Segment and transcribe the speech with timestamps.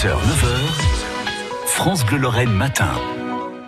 [0.00, 2.88] 6h, 9h, France Bleu Lorraine matin.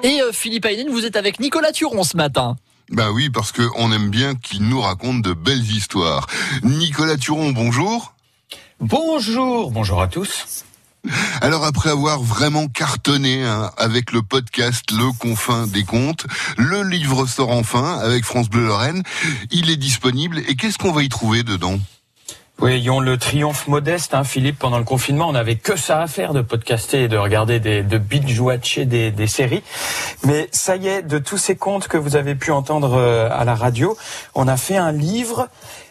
[0.02, 2.56] Et euh, Philippe Aynen, vous êtes avec Nicolas Turon ce matin.
[2.90, 6.26] Bah oui, parce qu'on aime bien qu'il nous raconte de belles histoires.
[6.62, 8.14] Nicolas Turon, bonjour.
[8.80, 10.64] Bonjour, bonjour à tous.
[11.42, 16.24] Alors après avoir vraiment cartonné hein, avec le podcast Le Confin des Contes,
[16.56, 19.02] le livre sort enfin avec France Bleu Lorraine.
[19.50, 21.78] Il est disponible et qu'est-ce qu'on va y trouver dedans?
[22.62, 24.60] Voyons le triomphe modeste, hein, Philippe.
[24.60, 27.82] Pendant le confinement, on n'avait que ça à faire de podcaster et de regarder des,
[27.82, 29.64] de binge-watcher des, des séries.
[30.24, 33.44] Mais ça y est, de tous ces contes que vous avez pu entendre euh, à
[33.44, 33.96] la radio,
[34.36, 35.48] on a fait un livre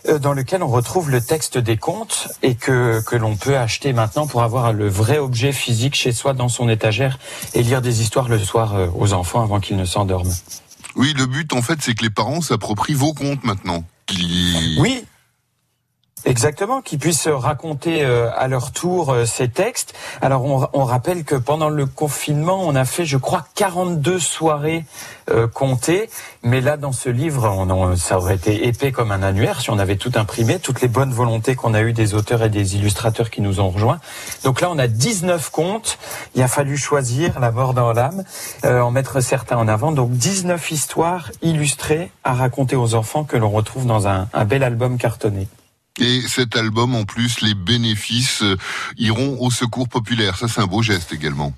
[0.07, 3.91] euh, dans lequel on retrouve le texte des contes et que, que l'on peut acheter
[3.91, 7.19] maintenant pour avoir le vrai objet physique chez soi dans son étagère
[7.53, 10.31] et lire des histoires le soir euh, aux enfants avant qu'ils ne s'endorment.
[10.95, 13.83] Oui, le but en fait, c'est que les parents s'approprient vos contes maintenant.
[14.05, 14.77] Qui...
[14.79, 15.03] Oui,
[16.23, 19.95] Exactement, qu'ils puissent raconter euh, à leur tour euh, ces textes.
[20.21, 24.85] Alors on, on, rappelle que pendant le confinement, on a fait, je crois, 42 soirées
[25.31, 26.11] euh, comptées.
[26.43, 29.79] Mais là, dans ce livre, on, ça aurait été épais comme un annuaire si on
[29.79, 33.31] avait tout imprimé, toutes les bonnes volontés qu'on a eues des auteurs et des illustrateurs
[33.31, 33.99] qui nous ont rejoints.
[34.43, 35.97] Donc là, on a 19 contes.
[36.35, 38.23] Il a fallu choisir la mort dans l'âme,
[38.63, 39.91] en mettre certains en avant.
[39.91, 44.63] Donc 19 histoires illustrées à raconter aux enfants que l'on retrouve dans un, un bel
[44.63, 45.47] album cartonné.
[45.99, 48.55] Et cet album, en plus, les bénéfices euh,
[48.97, 50.37] iront au secours populaire.
[50.37, 51.53] Ça, c'est un beau geste également.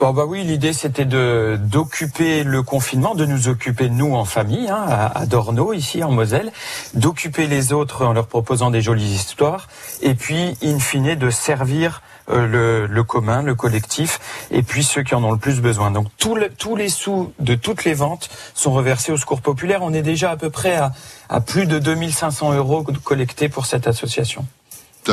[0.00, 4.68] Bon bah oui, l'idée c'était de d'occuper le confinement, de nous occuper nous en famille,
[4.68, 6.52] hein, à, à Dorno ici en Moselle,
[6.94, 9.66] d'occuper les autres en leur proposant des jolies histoires,
[10.00, 14.20] et puis in fine de servir euh, le, le, commun, le collectif,
[14.52, 15.90] et puis ceux qui en ont le plus besoin.
[15.90, 16.36] Donc tous
[16.76, 19.82] les sous de toutes les ventes sont reversés au secours populaire.
[19.82, 20.92] On est déjà à peu près à,
[21.28, 24.46] à plus de 2500 euros collectés pour cette association.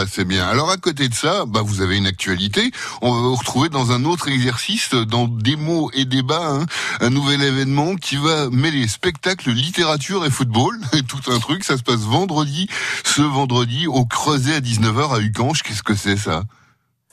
[0.07, 0.45] C'est bien.
[0.45, 2.71] Alors, à côté de ça, bah, vous avez une actualité.
[3.01, 6.65] On va vous retrouver dans un autre exercice, dans des mots et débats, hein.
[6.99, 10.77] un nouvel événement qui va mêler spectacle, littérature et football.
[11.07, 11.63] Tout un truc.
[11.63, 12.67] Ça se passe vendredi,
[13.05, 15.63] ce vendredi, au Creuset à 19h à Ucanche.
[15.63, 16.43] Qu'est-ce que c'est, ça?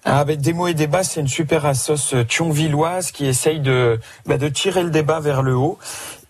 [0.05, 4.37] Ah, ben, Démo et débat, c'est une super assoce euh, thionvilloise qui essaye de, bah,
[4.37, 5.79] de tirer le débat vers le haut.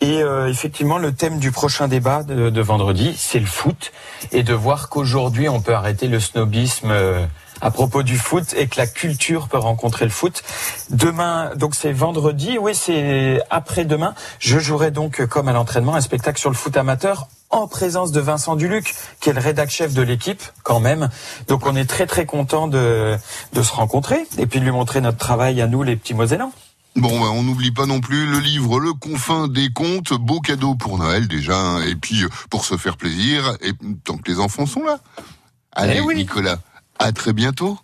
[0.03, 3.93] Et euh, effectivement, le thème du prochain débat de, de vendredi, c'est le foot.
[4.31, 6.91] Et de voir qu'aujourd'hui, on peut arrêter le snobisme.
[6.91, 7.25] Euh,
[7.63, 10.43] à propos du foot et que la culture peut rencontrer le foot.
[10.91, 14.15] Demain, donc c'est vendredi, oui, c'est après-demain.
[14.41, 18.21] Je jouerai donc, comme à l'entraînement, un spectacle sur le foot amateur en présence de
[18.21, 21.09] Vincent Duluc, qui est le rédac chef de l'équipe, quand même.
[21.49, 23.17] Donc on est très très content de,
[23.53, 26.53] de se rencontrer et puis de lui montrer notre travail à nous, les petits Mosellans.
[26.97, 30.75] Bon, ben, on n'oublie pas non plus le livre Le Confin des Contes, beau cadeau
[30.75, 33.73] pour Noël déjà, hein, et puis pour se faire plaisir, et
[34.05, 34.99] tant que les enfants sont là.
[35.73, 36.17] Allez, oui.
[36.17, 36.59] Nicolas,
[36.99, 37.79] à très bientôt.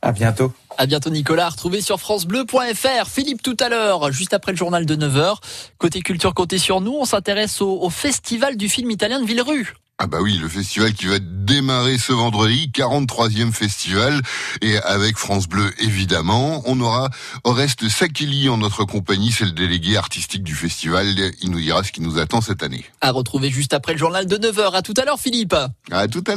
[0.00, 0.52] À bientôt.
[0.76, 3.08] À bientôt Nicolas, retrouvé sur francebleu.fr.
[3.08, 5.36] Philippe tout à l'heure, juste après le journal de 9h.
[5.78, 9.74] Côté culture, comptez sur nous, on s'intéresse au, au, festival du film italien de Villerue.
[10.00, 14.22] Ah bah oui, le festival qui va démarrer ce vendredi, 43e festival,
[14.62, 16.62] et avec France Bleu évidemment.
[16.66, 17.10] On aura
[17.42, 21.08] Oreste Sakeli en notre compagnie, c'est le délégué artistique du festival.
[21.42, 22.84] Il nous dira ce qui nous attend cette année.
[23.00, 24.76] À retrouver juste après le journal de 9h.
[24.76, 25.56] À tout à l'heure Philippe.
[25.90, 26.36] À tout à